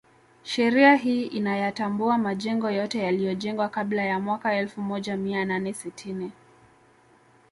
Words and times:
Sheria 0.43 0.95
hii 0.95 1.23
inayatambua 1.25 2.17
majengo 2.17 2.69
yote 2.69 2.99
yaliyojengwa 2.99 3.69
kabla 3.69 4.03
ya 4.03 4.19
mwaka 4.19 4.53
elfu 4.55 4.81
moja 4.81 5.17
Mia 5.17 5.45
nane 5.45 5.73
sitini 5.73 6.31